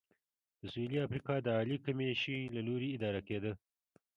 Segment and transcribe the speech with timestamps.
[0.61, 3.51] د سوېلي افریقا د عالي کمېشۍ له لوري اداره کېده.